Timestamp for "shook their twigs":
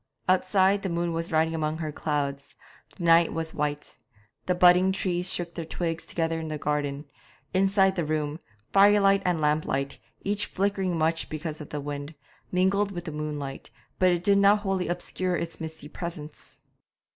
5.31-6.07